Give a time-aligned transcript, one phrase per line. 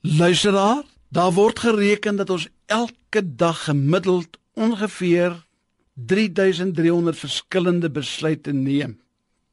[0.00, 5.46] Luisteraar, daar word gereken dat ons elke dag gemiddeld ongeveer
[5.94, 9.00] 3300 verskillende besluite neem.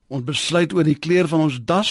[0.08, 1.90] Ons besluit oor die kleur van ons das,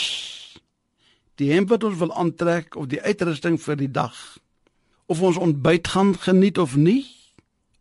[1.34, 4.14] die hemp wat ons wil aantrek of die uitrusting vir die dag.
[5.06, 7.02] Of ons ontbyt gaan geniet of nie,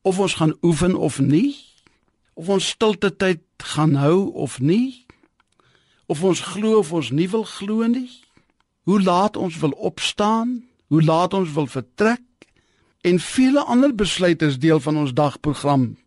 [0.02, 1.54] of ons gaan oefen of nie,
[2.34, 5.06] of ons stilte tyd gaan hou of nie,
[6.10, 8.10] of ons glo of ons nie wil glo nie,
[8.84, 12.22] hoe laat ons wil opstaan, hoe laat ons wil vertrek
[13.02, 15.98] en vele ander besluite is deel van ons dagprogram.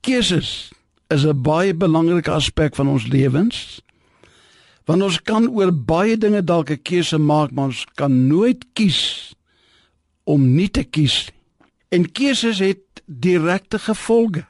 [0.00, 0.72] Keuses
[1.08, 3.80] is 'n baie belangrike aspek van ons lewens.
[4.84, 9.34] Want ons kan oor baie dinge dalk 'n keuse maak, maar ons kan nooit kies
[10.24, 11.40] om nie te kies nie.
[11.90, 14.44] En keuses het direkte gevolge.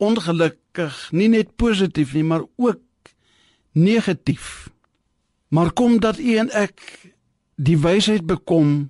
[0.00, 2.80] Ongelukkig nie net positief nie, maar ook
[3.72, 4.71] negatief.
[5.52, 6.80] Maar kom dat u en ek
[7.60, 8.88] die wysheid bekom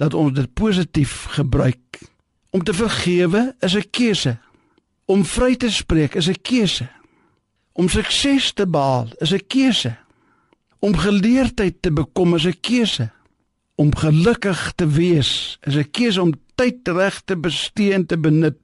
[0.00, 1.98] dat ons dit positief gebruik.
[2.50, 4.38] Om te vergewe is 'n keuse.
[5.04, 6.88] Om vry te spreek is 'n keuse.
[7.72, 9.96] Om sukses te behaal is 'n keuse.
[10.78, 13.10] Om geleerdheid te bekom is 'n keuse.
[13.74, 18.56] Om gelukkig te wees is 'n keuse om tyd reg te bestee en te benut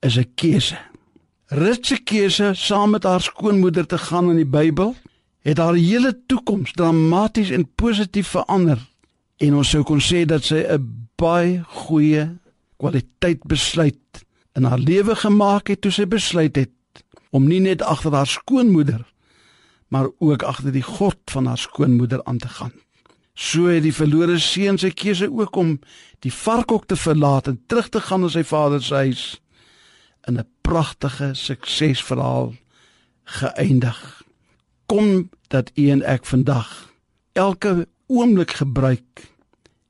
[0.00, 0.78] is 'n keuse.
[1.46, 4.96] Rut se keuse saam met haar skoonmoeder te gaan in die Bybel
[5.42, 8.78] het haar hele toekoms dramaties en positief verander
[9.42, 12.38] en ons sou kon sê dat sy 'n baie goeie
[12.76, 18.12] kwaliteit besluit in haar lewe gemaak het toe sy besluit het om nie net agter
[18.12, 19.12] haar skoonmoeder
[19.92, 22.72] maar ook agter die God van haar skoonmoeder aan te gaan.
[23.34, 25.74] So het die verlore seun sy keuse ook om
[26.24, 29.24] die varkhok te verlaat en terug te gaan na sy vader se huis
[30.28, 32.54] in 'n pragtige suksesverhaal
[33.24, 34.22] geëindig.
[34.92, 36.68] Kom dat u en ek vandag
[37.32, 39.22] elke oomblik gebruik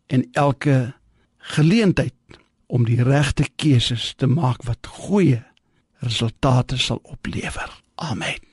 [0.06, 0.92] en elke
[1.38, 2.14] geleentheid
[2.66, 5.42] om die regte keuses te maak wat goeie
[6.06, 7.82] resultate sal oplewer.
[7.94, 8.51] Amen.